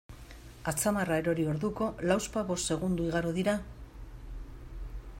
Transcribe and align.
Atzamarra 0.71 1.17
erori 1.23 1.45
orduko, 1.51 1.91
lauzpabost 2.13 2.73
segundo 2.75 3.07
igaro 3.11 3.35
dira? 3.39 3.59